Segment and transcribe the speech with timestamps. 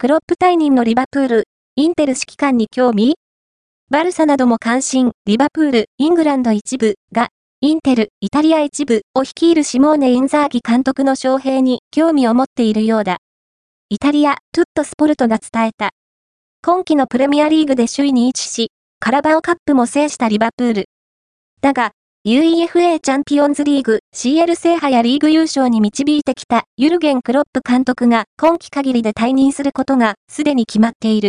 [0.00, 1.44] クロップ退任のリバプール、
[1.74, 3.16] インテル指揮官に興味
[3.90, 13.16] バルサなども関心、リバプール、イングランド一部が、インテル、イタリア一部を率いるシモーネ・インザーギ監督の招聘に興味を持っているようだ。
[13.88, 15.90] イタリア、トゥットスポルトが伝えた。
[16.64, 18.70] 今季のプレミアリーグで首位に位置し、
[19.00, 20.84] カラバオカップも制したリバプール。
[21.60, 21.90] だが、
[22.26, 31.26] UEFA チャンピオンズリーグ CL 制覇やリーグ優勝に導いてきたユルゲン・クロップ監督が今季限りで退任することがすでに決まっている。